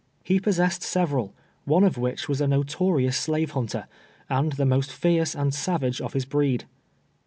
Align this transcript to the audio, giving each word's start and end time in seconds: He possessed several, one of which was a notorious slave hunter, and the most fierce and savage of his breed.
He 0.23 0.39
possessed 0.39 0.81
several, 0.81 1.35
one 1.65 1.83
of 1.83 1.95
which 1.95 2.27
was 2.27 2.41
a 2.41 2.47
notorious 2.47 3.15
slave 3.15 3.51
hunter, 3.51 3.85
and 4.31 4.53
the 4.53 4.65
most 4.65 4.91
fierce 4.91 5.35
and 5.35 5.53
savage 5.53 6.01
of 6.01 6.13
his 6.13 6.25
breed. 6.25 6.65